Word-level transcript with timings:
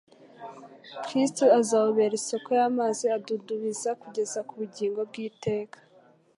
Kristo 1.05 1.43
azawubera 1.59 2.13
isoko 2.21 2.49
y'amazi 2.59 3.03
adudubiza 3.17 3.89
kugeza 4.01 4.39
ku 4.47 4.53
bugingo 4.59 4.99
bw'iteka. 5.09 5.79